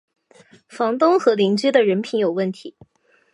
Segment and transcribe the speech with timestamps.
[0.67, 2.75] 房东和邻居的人品有问题